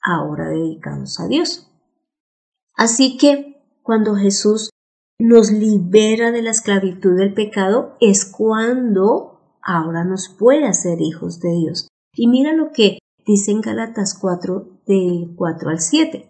ahora 0.02 0.50
dedicados 0.50 1.20
a 1.20 1.28
Dios. 1.28 1.72
Así 2.74 3.18
que 3.18 3.62
cuando 3.84 4.16
Jesús 4.16 4.72
nos 5.20 5.52
libera 5.52 6.32
de 6.32 6.42
la 6.42 6.50
esclavitud 6.50 7.16
del 7.16 7.36
pecado 7.36 7.96
es 8.00 8.26
cuando 8.26 9.31
ahora 9.62 10.04
nos 10.04 10.30
puede 10.30 10.68
hacer 10.68 11.02
hijos 11.02 11.40
de 11.40 11.52
Dios. 11.54 11.88
Y 12.14 12.28
mira 12.28 12.54
lo 12.54 12.72
que 12.72 13.00
dice 13.26 13.52
en 13.52 13.62
Galatas 13.62 14.18
4 14.20 14.82
del 14.86 15.34
4 15.36 15.70
al 15.70 15.80
7. 15.80 16.30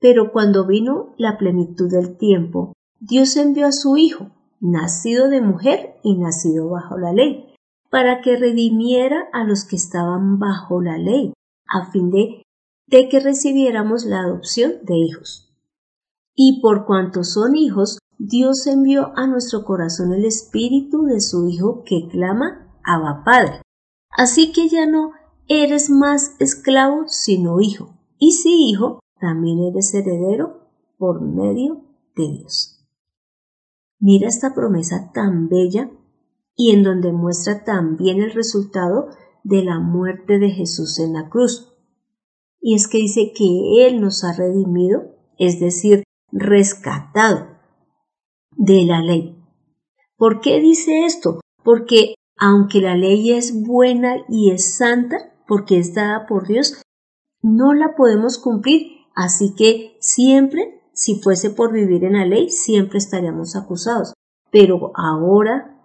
Pero 0.00 0.32
cuando 0.32 0.66
vino 0.66 1.14
la 1.16 1.38
plenitud 1.38 1.90
del 1.90 2.16
tiempo, 2.16 2.72
Dios 2.98 3.36
envió 3.36 3.66
a 3.66 3.72
su 3.72 3.96
Hijo, 3.96 4.30
nacido 4.60 5.28
de 5.28 5.40
mujer 5.40 5.96
y 6.02 6.16
nacido 6.16 6.68
bajo 6.68 6.98
la 6.98 7.12
ley, 7.12 7.54
para 7.90 8.20
que 8.20 8.36
redimiera 8.36 9.28
a 9.32 9.44
los 9.44 9.64
que 9.64 9.76
estaban 9.76 10.38
bajo 10.38 10.80
la 10.80 10.98
ley, 10.98 11.32
a 11.68 11.90
fin 11.90 12.10
de, 12.10 12.42
de 12.86 13.08
que 13.08 13.20
recibiéramos 13.20 14.04
la 14.04 14.20
adopción 14.20 14.72
de 14.82 14.96
hijos. 14.96 15.52
Y 16.34 16.60
por 16.60 16.86
cuanto 16.86 17.22
son 17.22 17.54
hijos, 17.54 17.98
Dios 18.24 18.68
envió 18.68 19.10
a 19.16 19.26
nuestro 19.26 19.64
corazón 19.64 20.12
el 20.12 20.24
espíritu 20.24 21.06
de 21.06 21.20
su 21.20 21.48
Hijo 21.48 21.82
que 21.84 22.06
clama 22.08 22.72
Abba 22.84 23.24
Padre. 23.24 23.62
Así 24.10 24.52
que 24.52 24.68
ya 24.68 24.86
no 24.86 25.10
eres 25.48 25.90
más 25.90 26.36
esclavo 26.38 27.08
sino 27.08 27.60
hijo. 27.60 27.98
Y 28.18 28.34
si 28.34 28.70
hijo, 28.70 29.00
también 29.20 29.58
eres 29.58 29.92
heredero 29.92 30.68
por 30.98 31.20
medio 31.20 31.82
de 32.14 32.28
Dios. 32.28 32.86
Mira 33.98 34.28
esta 34.28 34.54
promesa 34.54 35.10
tan 35.12 35.48
bella 35.48 35.90
y 36.54 36.70
en 36.70 36.84
donde 36.84 37.10
muestra 37.10 37.64
también 37.64 38.22
el 38.22 38.30
resultado 38.30 39.08
de 39.42 39.64
la 39.64 39.80
muerte 39.80 40.38
de 40.38 40.50
Jesús 40.50 41.00
en 41.00 41.14
la 41.14 41.28
cruz. 41.28 41.74
Y 42.60 42.76
es 42.76 42.86
que 42.86 42.98
dice 42.98 43.32
que 43.36 43.84
Él 43.84 44.00
nos 44.00 44.22
ha 44.22 44.32
redimido, 44.32 45.16
es 45.38 45.58
decir, 45.58 46.04
rescatado 46.30 47.51
de 48.56 48.84
la 48.84 49.00
ley. 49.00 49.36
¿Por 50.16 50.40
qué 50.40 50.60
dice 50.60 51.04
esto? 51.04 51.40
Porque 51.64 52.14
aunque 52.38 52.80
la 52.80 52.96
ley 52.96 53.32
es 53.32 53.62
buena 53.62 54.16
y 54.28 54.50
es 54.50 54.76
santa, 54.76 55.32
porque 55.46 55.78
es 55.78 55.94
dada 55.94 56.26
por 56.26 56.46
Dios, 56.46 56.82
no 57.42 57.74
la 57.74 57.94
podemos 57.94 58.38
cumplir. 58.38 58.86
Así 59.14 59.54
que 59.54 59.96
siempre, 60.00 60.80
si 60.92 61.20
fuese 61.20 61.50
por 61.50 61.72
vivir 61.72 62.04
en 62.04 62.14
la 62.14 62.24
ley, 62.24 62.50
siempre 62.50 62.98
estaríamos 62.98 63.56
acusados. 63.56 64.14
Pero 64.50 64.92
ahora, 64.94 65.78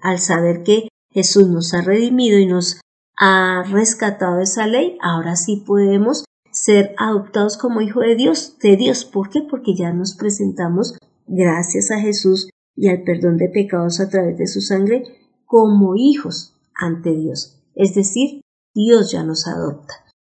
al 0.00 0.18
saber 0.18 0.62
que 0.62 0.88
Jesús 1.10 1.48
nos 1.48 1.74
ha 1.74 1.82
redimido 1.82 2.38
y 2.38 2.46
nos 2.46 2.80
ha 3.16 3.64
rescatado 3.70 4.40
esa 4.40 4.66
ley, 4.66 4.96
ahora 5.02 5.36
sí 5.36 5.62
podemos 5.66 6.24
ser 6.50 6.94
adoptados 6.98 7.56
como 7.56 7.80
hijo 7.80 8.00
de 8.00 8.16
Dios, 8.16 8.58
de 8.58 8.76
Dios. 8.76 9.04
¿Por 9.04 9.30
qué? 9.30 9.42
Porque 9.42 9.74
ya 9.74 9.92
nos 9.92 10.14
presentamos 10.16 10.96
gracias 11.30 11.90
a 11.90 12.00
Jesús 12.00 12.50
y 12.76 12.88
al 12.88 13.02
perdón 13.02 13.36
de 13.36 13.48
pecados 13.48 14.00
a 14.00 14.08
través 14.08 14.36
de 14.36 14.46
su 14.46 14.60
sangre 14.60 15.04
como 15.44 15.94
hijos 15.96 16.56
ante 16.74 17.14
Dios. 17.14 17.62
Es 17.74 17.94
decir, 17.94 18.42
Dios 18.74 19.12
ya 19.12 19.22
nos 19.22 19.46
adopta. 19.46 19.94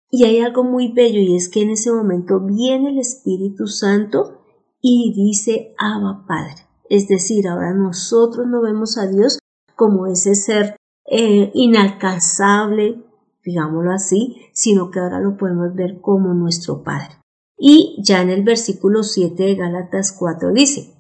Y 0.10 0.26
hay 0.26 0.40
algo 0.40 0.64
muy 0.64 0.92
bello 0.92 1.20
y 1.20 1.36
es 1.36 1.50
que 1.50 1.62
en 1.62 1.72
ese 1.72 1.92
momento 1.92 2.40
viene 2.40 2.90
el 2.90 3.00
Espíritu 3.00 3.68
Santo 3.68 4.44
y 4.82 5.14
dice 5.16 5.74
Abba 5.78 6.26
Padre. 6.28 6.68
Es 6.90 7.08
decir, 7.08 7.48
ahora 7.48 7.74
nosotros 7.74 8.46
no 8.48 8.62
vemos 8.62 8.98
a 8.98 9.08
Dios 9.08 9.40
como 9.76 10.06
ese 10.06 10.36
ser 10.36 10.76
eh, 11.06 11.52
inalcanzable, 11.56 13.04
digámoslo 13.44 13.92
así, 13.92 14.38
sino 14.54 14.92
que 14.92 15.00
ahora 15.00 15.20
lo 15.20 15.38
podemos 15.38 15.74
ver 15.74 16.00
como 16.02 16.34
nuestro 16.34 16.84
Padre. 16.84 17.23
Y 17.58 18.02
ya 18.04 18.22
en 18.22 18.30
el 18.30 18.44
versículo 18.44 19.04
7 19.04 19.44
de 19.44 19.56
Gálatas 19.56 20.16
4 20.18 20.52
dice, 20.54 20.94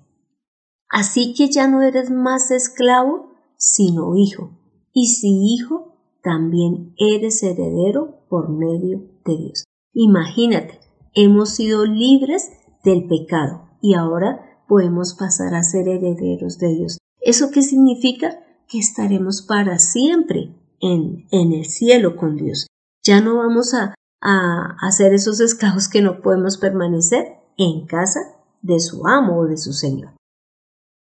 Así 0.89 1.33
que 1.33 1.49
ya 1.49 1.67
no 1.67 1.81
eres 1.81 2.11
más 2.11 2.51
esclavo, 2.51 3.31
sino 3.57 4.15
hijo, 4.15 4.51
y 4.93 5.07
si 5.07 5.55
hijo, 5.55 5.93
también 6.21 6.93
eres 6.97 7.43
heredero 7.43 8.25
por 8.29 8.49
medio 8.49 8.99
de 9.25 9.37
Dios. 9.37 9.65
Imagínate, 9.93 10.79
hemos 11.13 11.49
sido 11.49 11.85
libres 11.85 12.51
del 12.83 13.07
pecado 13.07 13.69
y 13.81 13.95
ahora 13.95 14.63
podemos 14.67 15.15
pasar 15.15 15.53
a 15.55 15.63
ser 15.63 15.87
herederos 15.87 16.59
de 16.59 16.75
Dios. 16.75 16.97
¿Eso 17.19 17.51
qué 17.51 17.61
significa? 17.61 18.39
Que 18.67 18.79
estaremos 18.79 19.41
para 19.41 19.77
siempre 19.79 20.55
en, 20.79 21.27
en 21.31 21.53
el 21.53 21.65
cielo 21.65 22.15
con 22.15 22.37
Dios. 22.37 22.67
Ya 23.03 23.21
no 23.21 23.37
vamos 23.37 23.73
a, 23.73 23.93
a, 24.23 24.77
a 24.81 24.89
esos 25.13 25.41
esclavos 25.41 25.89
que 25.89 26.01
no 26.01 26.21
podemos 26.21 26.57
permanecer 26.57 27.39
en 27.57 27.85
casa 27.85 28.21
de 28.61 28.79
su 28.79 29.05
amo 29.05 29.39
o 29.39 29.45
de 29.45 29.57
su 29.57 29.73
Señor. 29.73 30.13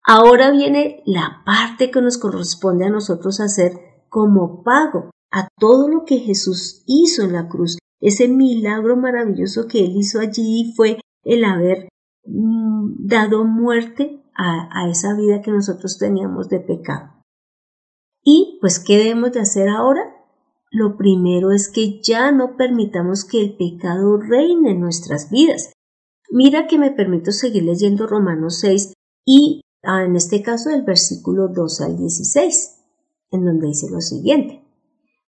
Ahora 0.04 0.50
viene 0.50 1.02
la 1.06 1.42
parte 1.44 1.90
que 1.90 2.02
nos 2.02 2.18
corresponde 2.18 2.84
a 2.84 2.90
nosotros 2.90 3.40
hacer 3.40 4.04
como 4.08 4.62
pago 4.62 5.10
a 5.30 5.48
todo 5.58 5.88
lo 5.88 6.04
que 6.04 6.18
Jesús 6.18 6.82
hizo 6.86 7.22
en 7.22 7.32
la 7.32 7.48
cruz. 7.48 7.78
Ese 8.00 8.28
milagro 8.28 8.96
maravilloso 8.96 9.66
que 9.66 9.84
él 9.84 9.96
hizo 9.96 10.20
allí 10.20 10.72
fue 10.76 11.00
el 11.24 11.44
haber 11.44 11.88
mm, 12.24 13.06
dado 13.06 13.44
muerte 13.44 14.22
a, 14.34 14.68
a 14.72 14.88
esa 14.88 15.14
vida 15.14 15.42
que 15.42 15.50
nosotros 15.50 15.98
teníamos 15.98 16.48
de 16.48 16.60
pecado. 16.60 17.22
Y 18.22 18.58
pues, 18.60 18.80
¿qué 18.80 18.98
debemos 18.98 19.32
de 19.32 19.40
hacer 19.40 19.68
ahora? 19.68 20.15
Lo 20.70 20.96
primero 20.96 21.52
es 21.52 21.68
que 21.68 22.00
ya 22.02 22.32
no 22.32 22.56
permitamos 22.56 23.24
que 23.24 23.40
el 23.40 23.56
pecado 23.56 24.18
reine 24.18 24.72
en 24.72 24.80
nuestras 24.80 25.30
vidas. 25.30 25.72
Mira 26.30 26.66
que 26.66 26.78
me 26.78 26.90
permito 26.90 27.32
seguir 27.32 27.62
leyendo 27.62 28.06
Romanos 28.06 28.58
6 28.60 28.92
y 29.24 29.62
Ah, 29.88 30.02
en 30.02 30.16
este 30.16 30.42
caso 30.42 30.70
del 30.70 30.82
versículo 30.82 31.46
12 31.46 31.84
al 31.84 31.96
16, 31.96 32.76
en 33.30 33.44
donde 33.44 33.68
dice 33.68 33.88
lo 33.88 34.00
siguiente. 34.00 34.64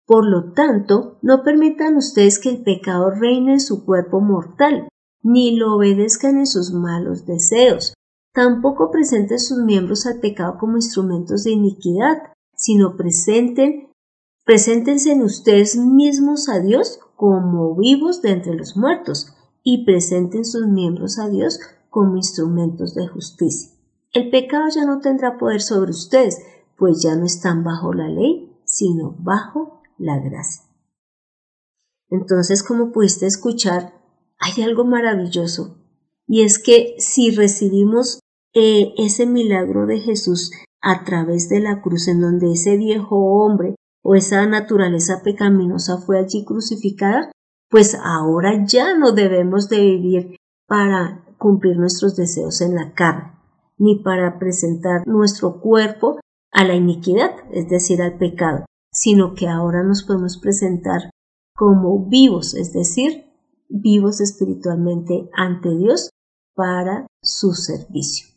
Por 0.05 0.29
lo 0.29 0.53
tanto, 0.55 1.19
no 1.23 1.45
permitan 1.45 1.97
ustedes 1.97 2.41
que 2.41 2.49
el 2.49 2.65
pecado 2.65 3.11
reine 3.11 3.53
en 3.53 3.61
su 3.61 3.85
cuerpo 3.85 4.21
mortal, 4.21 4.89
ni 5.23 5.55
lo 5.55 5.77
obedezcan 5.77 6.39
en 6.39 6.47
sus 6.47 6.73
malos 6.73 7.27
deseos. 7.27 7.95
Tampoco 8.35 8.91
presenten 8.91 9.39
sus 9.39 9.59
miembros 9.59 10.05
al 10.07 10.19
pecado 10.19 10.57
como 10.59 10.77
instrumentos 10.77 11.45
de 11.45 11.53
iniquidad, 11.53 12.19
sino 12.57 12.97
presenten, 12.97 13.90
preséntense 14.51 15.13
en 15.13 15.23
ustedes 15.23 15.77
mismos 15.77 16.49
a 16.49 16.59
Dios 16.59 16.99
como 17.15 17.77
vivos 17.77 18.21
de 18.21 18.33
entre 18.33 18.57
los 18.57 18.77
muertos, 18.77 19.33
y 19.63 19.85
presenten 19.85 20.45
sus 20.45 20.67
miembros 20.67 21.21
a 21.21 21.29
Dios 21.29 21.61
como 21.89 22.17
instrumentos 22.17 22.97
de 22.97 23.07
justicia. 23.07 23.71
El 24.13 24.29
pecado 24.29 24.65
ya 24.75 24.85
no 24.85 24.99
tendrá 24.99 25.39
poder 25.39 25.63
sobre 25.63 25.93
ustedes, 25.93 26.43
pues 26.77 27.01
ya 27.01 27.15
no 27.15 27.27
están 27.27 27.63
bajo 27.63 27.95
la 27.95 28.09
ley, 28.09 28.53
sino 28.65 29.15
bajo 29.21 29.83
la 29.99 30.19
gracia. 30.19 30.65
Entonces, 32.09 32.65
como 32.65 32.91
pudiste 32.91 33.27
escuchar, 33.27 34.03
hay 34.41 34.65
algo 34.65 34.85
maravilloso, 34.85 35.79
y 36.27 36.43
es 36.43 36.59
que 36.59 36.97
si 36.99 37.31
recibimos 37.31 38.19
eh, 38.53 38.95
ese 38.99 39.27
milagro 39.27 39.87
de 39.87 40.01
Jesús 40.01 40.51
a 40.81 41.05
través 41.05 41.49
de 41.49 41.61
la 41.61 41.83
cruz, 41.83 42.09
en 42.09 42.21
donde 42.21 42.51
ese 42.51 42.77
viejo 42.77 43.15
hombre 43.17 43.77
o 44.03 44.15
esa 44.15 44.47
naturaleza 44.47 45.23
pecaminosa 45.23 45.99
fue 45.99 46.19
allí 46.19 46.45
crucificada, 46.45 47.31
pues 47.69 47.97
ahora 48.03 48.65
ya 48.67 48.97
no 48.97 49.13
debemos 49.13 49.69
de 49.69 49.81
vivir 49.81 50.37
para 50.67 51.25
cumplir 51.39 51.77
nuestros 51.79 52.17
deseos 52.17 52.61
en 52.61 52.75
la 52.75 52.93
carne, 52.95 53.33
ni 53.79 54.03
para 54.03 54.39
presentar 54.39 55.07
nuestro 55.07 55.61
cuerpo 55.61 56.21
a 56.53 56.65
la 56.65 56.75
iniquidad, 56.75 57.31
es 57.53 57.69
decir, 57.69 58.03
al 58.03 58.19
pecado, 58.19 58.65
sino 58.93 59.35
que 59.35 59.49
ahora 59.49 59.83
nos 59.83 60.03
podemos 60.03 60.39
presentar 60.39 61.11
como 61.55 62.07
vivos, 62.07 62.55
es 62.55 62.73
decir, 62.73 63.27
vivos 63.69 64.21
espiritualmente 64.21 65.31
ante 65.33 65.69
Dios 65.77 66.11
para 66.55 67.07
su 67.23 67.53
servicio. 67.53 68.29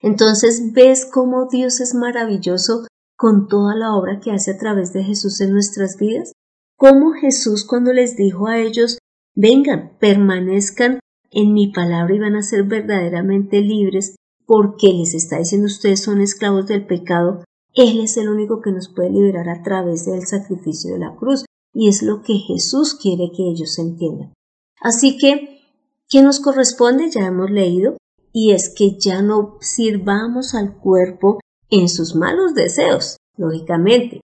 Entonces 0.00 0.72
ves 0.72 1.06
cómo 1.06 1.46
Dios 1.50 1.80
es 1.80 1.94
maravilloso 1.94 2.86
con 3.24 3.48
toda 3.48 3.74
la 3.74 3.94
obra 3.94 4.20
que 4.20 4.32
hace 4.32 4.50
a 4.50 4.58
través 4.58 4.92
de 4.92 5.02
Jesús 5.02 5.40
en 5.40 5.50
nuestras 5.50 5.96
vidas. 5.96 6.32
Cómo 6.76 7.12
Jesús 7.12 7.64
cuando 7.64 7.90
les 7.94 8.18
dijo 8.18 8.48
a 8.48 8.58
ellos, 8.58 8.98
vengan, 9.34 9.96
permanezcan 9.98 11.00
en 11.30 11.54
mi 11.54 11.68
palabra 11.68 12.14
y 12.14 12.18
van 12.18 12.36
a 12.36 12.42
ser 12.42 12.64
verdaderamente 12.64 13.62
libres 13.62 14.14
porque 14.44 14.88
les 14.88 15.14
está 15.14 15.38
diciendo 15.38 15.68
ustedes 15.68 16.02
son 16.02 16.20
esclavos 16.20 16.66
del 16.66 16.84
pecado, 16.84 17.42
Él 17.72 18.00
es 18.00 18.18
el 18.18 18.28
único 18.28 18.60
que 18.60 18.72
nos 18.72 18.90
puede 18.90 19.08
liberar 19.08 19.48
a 19.48 19.62
través 19.62 20.04
del 20.04 20.26
sacrificio 20.26 20.92
de 20.92 20.98
la 20.98 21.16
cruz 21.16 21.46
y 21.72 21.88
es 21.88 22.02
lo 22.02 22.20
que 22.20 22.34
Jesús 22.34 22.92
quiere 22.92 23.32
que 23.34 23.48
ellos 23.48 23.78
entiendan. 23.78 24.34
Así 24.82 25.16
que, 25.16 25.62
¿qué 26.10 26.20
nos 26.20 26.40
corresponde? 26.40 27.08
Ya 27.10 27.24
hemos 27.24 27.50
leído 27.50 27.96
y 28.34 28.50
es 28.50 28.68
que 28.68 28.98
ya 28.98 29.22
no 29.22 29.56
sirvamos 29.62 30.54
al 30.54 30.76
cuerpo 30.76 31.38
en 31.80 31.88
sus 31.88 32.14
malos 32.14 32.54
deseos, 32.54 33.16
lógicamente, 33.36 34.20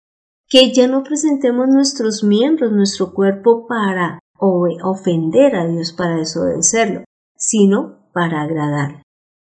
que 0.49 0.73
ya 0.73 0.89
no 0.89 1.03
presentemos 1.05 1.69
nuestros 1.69 2.25
miembros, 2.25 2.73
nuestro 2.73 3.13
cuerpo 3.13 3.67
para 3.67 4.19
ofender 4.39 5.55
a 5.55 5.67
Dios 5.67 5.93
para 5.93 6.17
desobedecerlo, 6.17 7.05
sino 7.37 7.99
para 8.13 8.43
agradarle. 8.43 9.03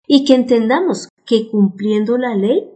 Y 0.07 0.25
que 0.25 0.35
entendamos 0.35 1.09
que 1.27 1.51
cumpliendo 1.51 2.17
la 2.17 2.35
ley 2.35 2.71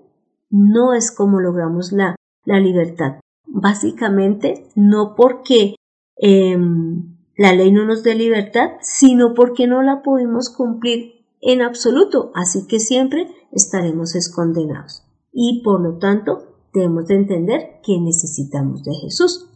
no 0.50 0.92
es 0.92 1.10
como 1.10 1.40
logramos 1.40 1.92
la, 1.92 2.16
la 2.44 2.60
libertad. 2.60 3.20
Básicamente, 3.46 4.66
no 4.74 5.14
porque 5.14 5.76
em, 6.16 7.16
la 7.36 7.52
ley 7.52 7.72
no 7.72 7.86
nos 7.86 8.02
dé 8.02 8.14
libertad, 8.14 8.72
sino 8.80 9.34
porque 9.34 9.66
no 9.66 9.82
la 9.82 10.02
pudimos 10.02 10.50
cumplir 10.50 11.24
en 11.40 11.62
absoluto, 11.62 12.30
así 12.34 12.66
que 12.66 12.80
siempre 12.80 13.28
estaremos 13.50 14.14
escondenados. 14.14 15.04
Y 15.32 15.62
por 15.62 15.80
lo 15.80 15.98
tanto, 15.98 16.68
debemos 16.72 17.06
de 17.06 17.14
entender 17.14 17.80
que 17.82 17.98
necesitamos 17.98 18.84
de 18.84 18.94
Jesús. 18.94 19.48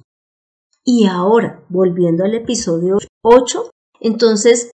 Y 0.84 1.06
ahora, 1.06 1.64
volviendo 1.68 2.24
al 2.24 2.34
episodio 2.34 2.98
8, 3.22 3.70
entonces 4.00 4.70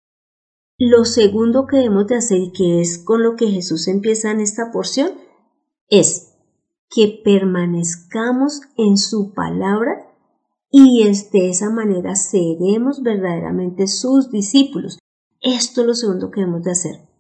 lo 0.79 1.05
segundo 1.05 1.67
que 1.67 1.79
debemos 1.79 2.07
de 2.07 2.17
hacer 2.17 2.39
y 2.39 2.53
que 2.53 2.81
es 2.81 2.99
con 2.99 3.23
lo 3.23 3.37
que 3.37 3.49
Jesús 3.49 3.89
empieza 3.89 4.31
en 4.31 4.41
esta 4.41 4.71
porción 4.73 5.13
es 5.89 6.35
que 6.91 7.21
permanezcamos 7.25 8.61
en 8.77 8.97
su 8.97 9.33
palabra 9.33 10.13
y 10.71 11.05
de 11.05 11.51
esa 11.51 11.71
manera 11.71 12.15
seremos 12.15 13.03
verdaderamente 13.03 13.87
sus 13.87 14.31
discípulos. 14.31 14.99
Esto 15.41 15.83
es 15.83 15.87
lo 15.87 15.95
segundo 15.95 16.31
que 16.31 16.41
debemos 16.41 16.63
de 16.63 16.71
hacer. 16.73 17.12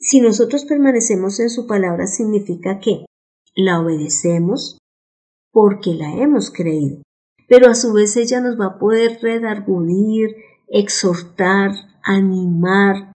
Si 0.00 0.20
nosotros 0.22 0.64
permanecemos 0.64 1.38
en 1.40 1.50
su 1.50 1.66
palabra 1.66 2.06
significa 2.06 2.80
que 2.80 3.04
la 3.54 3.80
obedecemos 3.80 4.78
porque 5.52 5.92
la 5.92 6.14
hemos 6.14 6.50
creído, 6.50 7.02
pero 7.48 7.68
a 7.68 7.74
su 7.74 7.92
vez 7.92 8.16
ella 8.16 8.40
nos 8.40 8.58
va 8.58 8.66
a 8.66 8.78
poder 8.78 9.18
redargudir, 9.20 10.36
exhortar, 10.68 11.72
animar, 12.02 13.12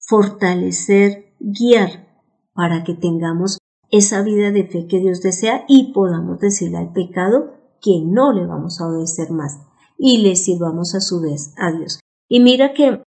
fortalecer, 0.00 1.34
guiar 1.40 2.08
para 2.54 2.84
que 2.84 2.94
tengamos 2.94 3.58
esa 3.90 4.22
vida 4.22 4.50
de 4.50 4.66
fe 4.66 4.86
que 4.86 5.00
Dios 5.00 5.20
desea 5.20 5.64
y 5.68 5.92
podamos 5.92 6.38
decirle 6.40 6.78
al 6.78 6.92
pecado 6.92 7.52
que 7.82 8.00
no 8.02 8.32
le 8.32 8.46
vamos 8.46 8.80
a 8.80 8.88
obedecer 8.88 9.30
más 9.30 9.60
y 9.98 10.18
le 10.18 10.36
sirvamos 10.36 10.94
a 10.94 11.00
su 11.00 11.20
vez 11.20 11.52
a 11.58 11.70
Dios. 11.72 12.00
Y 12.28 12.40
mira 12.40 12.72
que 12.72 13.02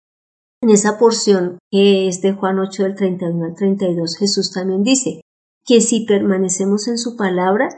en 0.61 0.69
esa 0.69 0.97
porción 0.97 1.59
que 1.69 2.07
es 2.07 2.21
de 2.21 2.33
Juan 2.33 2.59
8 2.59 2.83
del 2.83 2.95
31 2.95 3.45
al 3.45 3.55
32 3.55 4.17
Jesús 4.17 4.51
también 4.51 4.83
dice 4.83 5.21
que 5.65 5.81
si 5.81 6.05
permanecemos 6.05 6.87
en 6.87 6.97
su 6.97 7.15
palabra 7.15 7.69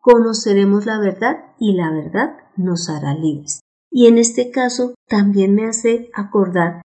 conoceremos 0.00 0.86
la 0.86 0.98
verdad 0.98 1.36
y 1.58 1.74
la 1.74 1.90
verdad 1.90 2.36
nos 2.56 2.88
hará 2.88 3.14
libres. 3.14 3.60
Y 3.90 4.06
en 4.06 4.18
este 4.18 4.50
caso 4.50 4.94
también 5.08 5.54
me 5.54 5.66
hace 5.66 6.10
acordar 6.14 6.82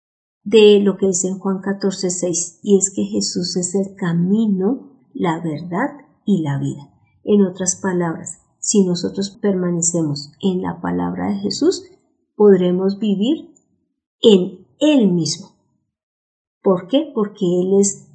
de 0.44 0.80
lo 0.80 0.96
que 0.96 1.06
dice 1.06 1.28
en 1.28 1.38
Juan 1.38 1.60
14, 1.60 2.10
6, 2.10 2.60
y 2.62 2.78
es 2.78 2.92
que 2.94 3.04
Jesús 3.04 3.56
es 3.56 3.74
el 3.74 3.96
camino, 3.96 4.92
la 5.12 5.40
verdad 5.40 5.96
y 6.24 6.42
la 6.42 6.58
vida. 6.58 6.92
En 7.24 7.42
otras 7.42 7.76
palabras, 7.76 8.42
si 8.58 8.84
nosotros 8.84 9.38
permanecemos 9.40 10.32
en 10.40 10.62
la 10.62 10.80
palabra 10.80 11.28
de 11.28 11.38
Jesús, 11.38 11.84
podremos 12.34 12.98
vivir 12.98 13.54
en 14.20 14.65
Él 14.80 15.10
mismo. 15.12 15.56
¿Por 16.62 16.88
qué? 16.88 17.10
Porque 17.14 17.44
Él 17.44 17.80
es 17.80 18.08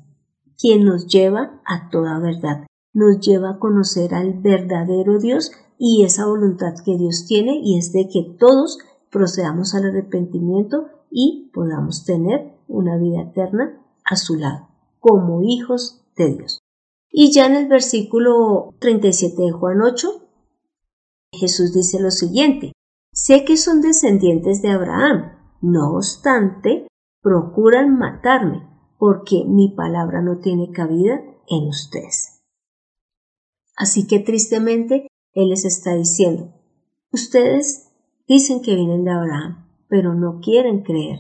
quien 0.57 0.85
nos 0.85 1.07
lleva 1.07 1.61
a 1.65 1.89
toda 1.89 2.19
verdad, 2.19 2.67
nos 2.93 3.19
lleva 3.19 3.51
a 3.51 3.59
conocer 3.59 4.13
al 4.13 4.33
verdadero 4.33 5.19
Dios 5.19 5.51
y 5.77 6.03
esa 6.03 6.25
voluntad 6.25 6.73
que 6.85 6.97
Dios 6.97 7.25
tiene 7.27 7.59
y 7.63 7.77
es 7.77 7.91
de 7.91 8.07
que 8.07 8.35
todos 8.37 8.77
procedamos 9.09 9.73
al 9.73 9.85
arrepentimiento 9.85 10.87
y 11.09 11.49
podamos 11.53 12.05
tener 12.05 12.53
una 12.67 12.97
vida 12.97 13.21
eterna 13.23 13.81
a 14.05 14.15
su 14.15 14.35
lado, 14.35 14.67
como 14.99 15.41
hijos 15.41 16.03
de 16.15 16.35
Dios. 16.35 16.59
Y 17.09 17.31
ya 17.31 17.47
en 17.47 17.55
el 17.55 17.67
versículo 17.67 18.73
37 18.79 19.41
de 19.41 19.51
Juan 19.51 19.81
8 19.81 20.21
Jesús 21.33 21.73
dice 21.73 21.99
lo 21.99 22.11
siguiente, 22.11 22.73
sé 23.13 23.45
que 23.45 23.55
son 23.55 23.81
descendientes 23.81 24.61
de 24.61 24.69
Abraham, 24.69 25.31
no 25.61 25.95
obstante, 25.95 26.87
procuran 27.21 27.97
matarme, 27.97 28.67
porque 28.97 29.45
mi 29.45 29.69
palabra 29.69 30.21
no 30.21 30.39
tiene 30.39 30.71
cabida 30.71 31.21
en 31.47 31.67
ustedes. 31.67 32.41
Así 33.75 34.07
que 34.07 34.19
tristemente, 34.19 35.07
Él 35.33 35.49
les 35.49 35.65
está 35.65 35.95
diciendo, 35.95 36.53
ustedes 37.11 37.91
dicen 38.27 38.61
que 38.61 38.75
vienen 38.75 39.03
de 39.03 39.11
Abraham, 39.11 39.67
pero 39.87 40.13
no 40.13 40.39
quieren 40.39 40.83
creer 40.83 41.19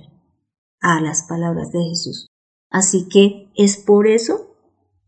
a 0.79 1.01
las 1.01 1.23
palabras 1.23 1.71
de 1.71 1.83
Jesús. 1.83 2.27
Así 2.69 3.07
que 3.09 3.51
es 3.55 3.77
por 3.77 4.07
eso 4.07 4.55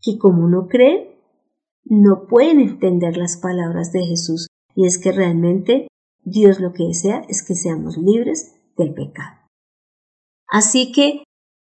que 0.00 0.18
como 0.18 0.48
no 0.48 0.68
creen, 0.68 1.14
no 1.84 2.26
pueden 2.26 2.60
entender 2.60 3.16
las 3.16 3.36
palabras 3.36 3.92
de 3.92 4.04
Jesús 4.04 4.48
y 4.74 4.86
es 4.86 4.98
que 4.98 5.12
realmente 5.12 5.88
Dios 6.24 6.60
lo 6.60 6.72
que 6.72 6.84
desea 6.84 7.24
es 7.28 7.42
que 7.42 7.54
seamos 7.54 7.96
libres 7.96 8.54
del 8.76 8.94
pecado. 8.94 9.38
Así 10.48 10.92
que, 10.92 11.24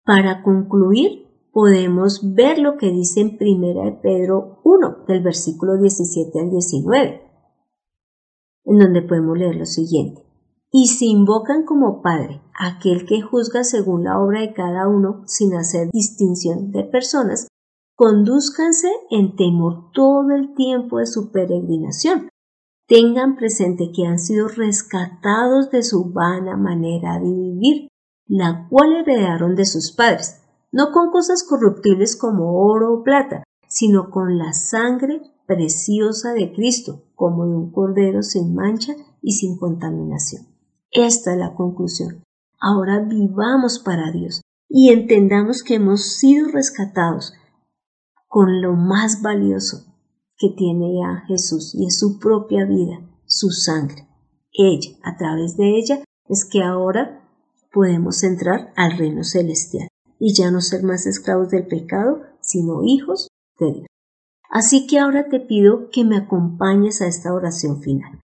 para 0.04 0.42
concluir, 0.42 1.26
podemos 1.52 2.34
ver 2.34 2.58
lo 2.58 2.76
que 2.76 2.90
dice 2.90 3.20
en 3.20 3.36
1 3.40 3.84
de 3.84 3.92
Pedro 4.02 4.60
1, 4.64 5.04
del 5.08 5.22
versículo 5.22 5.76
17 5.76 6.38
al 6.40 6.50
19, 6.50 7.22
en 8.64 8.78
donde 8.78 9.02
podemos 9.02 9.36
leer 9.36 9.56
lo 9.56 9.66
siguiente. 9.66 10.22
Y 10.70 10.88
si 10.88 11.08
invocan 11.10 11.64
como 11.64 12.02
Padre 12.02 12.42
aquel 12.54 13.06
que 13.06 13.22
juzga 13.22 13.64
según 13.64 14.04
la 14.04 14.20
obra 14.20 14.42
de 14.42 14.52
cada 14.52 14.86
uno 14.86 15.22
sin 15.26 15.54
hacer 15.54 15.88
distinción 15.90 16.70
de 16.72 16.84
personas, 16.84 17.48
conduzcanse 17.96 18.88
en 19.10 19.34
temor 19.34 19.90
todo 19.92 20.30
el 20.30 20.54
tiempo 20.54 20.98
de 20.98 21.06
su 21.06 21.32
peregrinación, 21.32 22.28
tengan 22.88 23.36
presente 23.36 23.92
que 23.94 24.06
han 24.06 24.18
sido 24.18 24.48
rescatados 24.48 25.70
de 25.70 25.82
su 25.82 26.10
vana 26.10 26.56
manera 26.56 27.20
de 27.20 27.30
vivir, 27.30 27.88
la 28.26 28.66
cual 28.68 28.96
heredaron 28.96 29.54
de 29.54 29.66
sus 29.66 29.92
padres, 29.92 30.40
no 30.72 30.90
con 30.90 31.10
cosas 31.10 31.44
corruptibles 31.44 32.16
como 32.16 32.62
oro 32.66 32.94
o 32.94 33.02
plata, 33.02 33.44
sino 33.68 34.10
con 34.10 34.38
la 34.38 34.54
sangre 34.54 35.20
preciosa 35.46 36.32
de 36.32 36.52
Cristo, 36.52 37.04
como 37.14 37.46
de 37.46 37.56
un 37.56 37.72
cordero 37.72 38.22
sin 38.22 38.54
mancha 38.54 38.94
y 39.20 39.32
sin 39.32 39.58
contaminación. 39.58 40.46
Esta 40.90 41.32
es 41.32 41.38
la 41.38 41.54
conclusión. 41.54 42.22
Ahora 42.58 43.00
vivamos 43.00 43.78
para 43.78 44.10
Dios 44.10 44.40
y 44.68 44.90
entendamos 44.90 45.62
que 45.62 45.74
hemos 45.74 46.16
sido 46.16 46.48
rescatados 46.48 47.34
con 48.26 48.60
lo 48.62 48.74
más 48.74 49.22
valioso, 49.22 49.87
que 50.38 50.50
tiene 50.56 50.94
ya 50.94 51.24
Jesús 51.26 51.74
y 51.74 51.86
es 51.86 51.98
su 51.98 52.18
propia 52.18 52.64
vida, 52.64 53.00
su 53.26 53.50
sangre. 53.50 54.08
Ella, 54.52 54.92
a 55.02 55.16
través 55.16 55.56
de 55.56 55.78
ella, 55.78 56.02
es 56.28 56.44
que 56.44 56.62
ahora 56.62 57.28
podemos 57.72 58.22
entrar 58.22 58.72
al 58.76 58.96
reino 58.96 59.24
celestial 59.24 59.88
y 60.18 60.34
ya 60.34 60.50
no 60.50 60.60
ser 60.60 60.82
más 60.82 61.06
esclavos 61.06 61.50
del 61.50 61.66
pecado, 61.66 62.22
sino 62.40 62.82
hijos 62.84 63.28
de 63.58 63.72
Dios. 63.72 63.86
Así 64.50 64.86
que 64.86 64.98
ahora 64.98 65.28
te 65.28 65.40
pido 65.40 65.90
que 65.90 66.04
me 66.04 66.16
acompañes 66.16 67.02
a 67.02 67.06
esta 67.06 67.34
oración 67.34 67.82
final. 67.82 68.20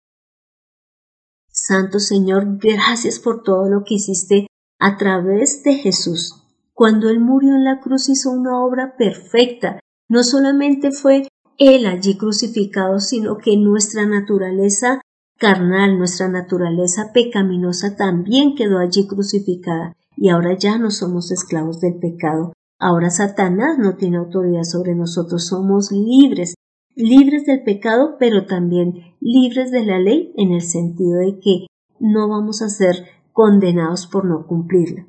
Santo 1.50 2.00
Señor, 2.00 2.59
gracias 2.59 3.18
por 3.18 3.42
todo 3.42 3.68
lo 3.68 3.85
que 3.85 3.94
hiciste 3.94 4.46
a 4.81 4.96
través 4.96 5.62
de 5.62 5.74
Jesús. 5.74 6.42
Cuando 6.72 7.09
Él 7.09 7.20
murió 7.20 7.55
en 7.55 7.64
la 7.64 7.81
cruz 7.81 8.09
hizo 8.09 8.31
una 8.31 8.61
obra 8.61 8.96
perfecta. 8.96 9.79
No 10.09 10.24
solamente 10.24 10.90
fue 10.90 11.29
él 11.58 11.86
allí 11.86 12.16
crucificado, 12.16 13.00
sino 13.00 13.38
que 13.38 13.56
nuestra 13.56 14.06
naturaleza 14.06 15.00
carnal, 15.38 15.98
nuestra 15.98 16.28
naturaleza 16.28 17.12
pecaminosa 17.12 17.96
también 17.96 18.54
quedó 18.54 18.78
allí 18.78 19.06
crucificada 19.06 19.94
y 20.16 20.28
ahora 20.28 20.56
ya 20.56 20.78
no 20.78 20.90
somos 20.90 21.30
esclavos 21.30 21.80
del 21.80 21.98
pecado. 21.98 22.52
Ahora 22.78 23.10
Satanás 23.10 23.78
no 23.78 23.96
tiene 23.96 24.18
autoridad 24.18 24.64
sobre 24.64 24.94
nosotros, 24.94 25.46
somos 25.46 25.90
libres, 25.92 26.54
libres 26.94 27.46
del 27.46 27.62
pecado, 27.62 28.16
pero 28.18 28.46
también 28.46 29.16
libres 29.20 29.70
de 29.70 29.84
la 29.84 29.98
ley 29.98 30.32
en 30.36 30.52
el 30.52 30.62
sentido 30.62 31.18
de 31.18 31.38
que 31.40 31.66
no 32.00 32.28
vamos 32.28 32.62
a 32.62 32.68
ser 32.68 33.06
condenados 33.32 34.06
por 34.06 34.24
no 34.24 34.46
cumplirla, 34.46 35.06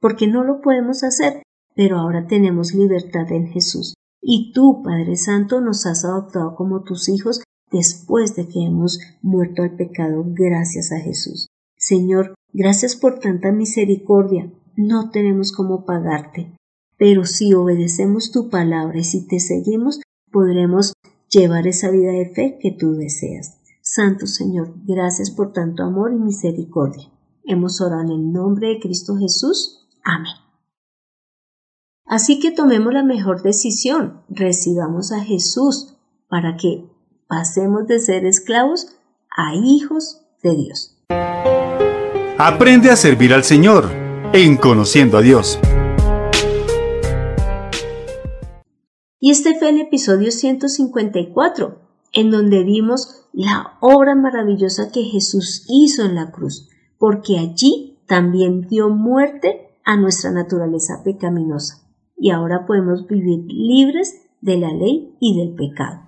porque 0.00 0.26
no 0.26 0.44
lo 0.44 0.60
podemos 0.60 1.04
hacer, 1.04 1.42
pero 1.74 1.98
ahora 1.98 2.26
tenemos 2.26 2.74
libertad 2.74 3.30
en 3.32 3.48
Jesús. 3.48 3.94
Y 4.22 4.52
tú, 4.52 4.82
Padre 4.84 5.16
Santo, 5.16 5.60
nos 5.60 5.84
has 5.84 6.04
adoptado 6.04 6.54
como 6.54 6.84
tus 6.84 7.08
hijos 7.08 7.42
después 7.72 8.36
de 8.36 8.46
que 8.46 8.64
hemos 8.64 9.00
muerto 9.20 9.62
al 9.62 9.74
pecado 9.74 10.24
gracias 10.24 10.92
a 10.92 11.00
Jesús. 11.00 11.48
Señor, 11.76 12.34
gracias 12.52 12.94
por 12.94 13.18
tanta 13.18 13.50
misericordia. 13.50 14.48
No 14.76 15.10
tenemos 15.10 15.50
cómo 15.50 15.84
pagarte, 15.84 16.56
pero 16.96 17.24
si 17.24 17.52
obedecemos 17.52 18.30
tu 18.30 18.48
palabra 18.48 19.00
y 19.00 19.04
si 19.04 19.26
te 19.26 19.40
seguimos, 19.40 20.00
podremos 20.30 20.92
llevar 21.28 21.66
esa 21.66 21.90
vida 21.90 22.12
de 22.12 22.30
fe 22.30 22.58
que 22.60 22.70
tú 22.70 22.92
deseas. 22.92 23.58
Santo 23.80 24.28
Señor, 24.28 24.74
gracias 24.86 25.30
por 25.32 25.52
tanto 25.52 25.82
amor 25.82 26.12
y 26.12 26.18
misericordia. 26.18 27.10
Hemos 27.44 27.80
orado 27.80 28.02
en 28.02 28.10
el 28.10 28.32
nombre 28.32 28.68
de 28.68 28.80
Cristo 28.80 29.16
Jesús. 29.16 29.88
Amén. 30.04 30.41
Así 32.12 32.40
que 32.40 32.50
tomemos 32.50 32.92
la 32.92 33.02
mejor 33.02 33.40
decisión, 33.40 34.20
recibamos 34.28 35.12
a 35.12 35.24
Jesús 35.24 35.94
para 36.28 36.58
que 36.58 36.84
pasemos 37.26 37.86
de 37.86 38.00
ser 38.00 38.26
esclavos 38.26 38.98
a 39.34 39.54
hijos 39.54 40.20
de 40.42 40.54
Dios. 40.54 40.98
Aprende 42.36 42.90
a 42.90 42.96
servir 42.96 43.32
al 43.32 43.44
Señor 43.44 43.90
en 44.34 44.58
conociendo 44.58 45.16
a 45.16 45.22
Dios. 45.22 45.58
Y 49.18 49.30
este 49.30 49.58
fue 49.58 49.70
el 49.70 49.80
episodio 49.80 50.32
154, 50.32 51.78
en 52.12 52.30
donde 52.30 52.62
vimos 52.62 53.24
la 53.32 53.78
obra 53.80 54.14
maravillosa 54.14 54.92
que 54.92 55.04
Jesús 55.04 55.64
hizo 55.66 56.04
en 56.04 56.16
la 56.16 56.30
cruz, 56.30 56.68
porque 56.98 57.38
allí 57.38 57.96
también 58.06 58.68
dio 58.68 58.90
muerte 58.90 59.70
a 59.82 59.96
nuestra 59.96 60.30
naturaleza 60.30 61.00
pecaminosa 61.02 61.81
y 62.22 62.30
ahora 62.30 62.66
podemos 62.66 63.08
vivir 63.08 63.44
libres 63.48 64.22
de 64.40 64.56
la 64.56 64.72
ley 64.72 65.12
y 65.18 65.36
del 65.36 65.56
pecado. 65.56 66.02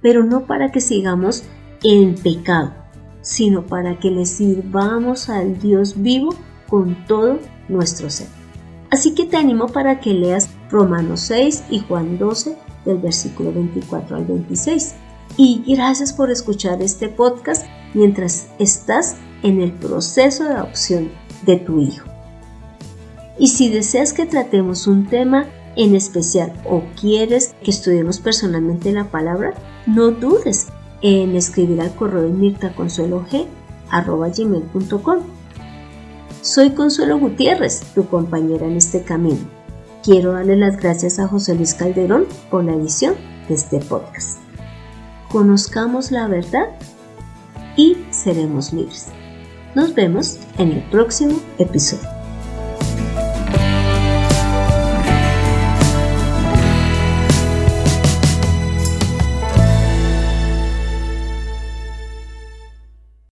Pero 0.00 0.24
no 0.24 0.46
para 0.46 0.72
que 0.72 0.80
sigamos 0.80 1.44
en 1.82 2.14
pecado, 2.14 2.72
sino 3.20 3.66
para 3.66 3.98
que 3.98 4.10
le 4.10 4.24
sirvamos 4.24 5.28
al 5.28 5.60
Dios 5.60 6.00
vivo 6.00 6.30
con 6.66 7.04
todo 7.06 7.40
nuestro 7.68 8.08
ser. 8.08 8.28
Así 8.90 9.14
que 9.14 9.26
te 9.26 9.36
animo 9.36 9.66
para 9.66 10.00
que 10.00 10.14
leas 10.14 10.48
Romanos 10.70 11.20
6 11.20 11.64
y 11.68 11.80
Juan 11.80 12.16
12 12.16 12.56
del 12.86 12.96
versículo 12.96 13.52
24 13.52 14.16
al 14.16 14.24
26. 14.24 14.94
Y 15.36 15.62
gracias 15.66 16.14
por 16.14 16.30
escuchar 16.30 16.80
este 16.80 17.10
podcast 17.10 17.66
mientras 17.92 18.50
estás 18.58 19.18
en 19.42 19.60
el 19.60 19.72
proceso 19.72 20.44
de 20.44 20.54
adopción 20.54 21.10
de 21.44 21.58
tu 21.58 21.80
hijo. 21.80 22.09
Y 23.40 23.48
si 23.48 23.70
deseas 23.70 24.12
que 24.12 24.26
tratemos 24.26 24.86
un 24.86 25.06
tema 25.06 25.46
en 25.74 25.96
especial 25.96 26.52
o 26.68 26.82
quieres 27.00 27.54
que 27.64 27.70
estudiemos 27.70 28.20
personalmente 28.20 28.92
la 28.92 29.10
palabra, 29.10 29.54
no 29.86 30.10
dudes 30.10 30.66
en 31.00 31.34
escribir 31.34 31.80
al 31.80 31.94
correo 31.94 32.28
de. 32.28 32.60
Soy 36.42 36.70
Consuelo 36.72 37.18
Gutiérrez, 37.18 37.80
tu 37.94 38.06
compañera 38.08 38.66
en 38.66 38.76
este 38.76 39.04
camino. 39.04 39.40
Quiero 40.04 40.32
darle 40.32 40.56
las 40.56 40.76
gracias 40.76 41.18
a 41.18 41.26
José 41.26 41.54
Luis 41.54 41.72
Calderón 41.72 42.26
por 42.50 42.62
la 42.62 42.74
edición 42.74 43.14
de 43.48 43.54
este 43.54 43.78
podcast. 43.78 44.38
Conozcamos 45.30 46.10
la 46.12 46.28
verdad 46.28 46.68
y 47.74 47.96
seremos 48.10 48.74
libres. 48.74 49.06
Nos 49.74 49.94
vemos 49.94 50.38
en 50.58 50.72
el 50.72 50.82
próximo 50.90 51.40
episodio. 51.58 52.19